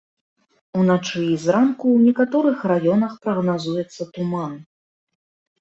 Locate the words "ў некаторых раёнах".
1.97-3.13